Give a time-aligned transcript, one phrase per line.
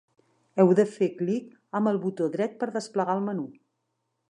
[0.61, 1.51] Heu de fer clic
[1.81, 3.47] amb el botó dret per desplegar el menú.